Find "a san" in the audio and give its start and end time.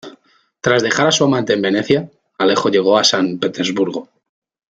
2.97-3.37